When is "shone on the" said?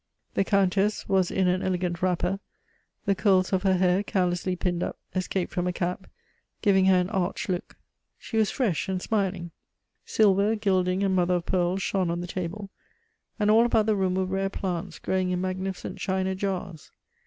11.77-12.25